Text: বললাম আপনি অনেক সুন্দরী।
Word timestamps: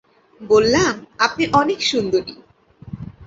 বললাম 0.41 0.93
আপনি 1.19 1.43
অনেক 1.53 1.79
সুন্দরী। 1.81 2.35